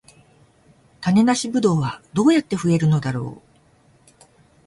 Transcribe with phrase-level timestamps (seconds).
[0.99, 4.21] 種なしブドウはどうやって増えるのだろう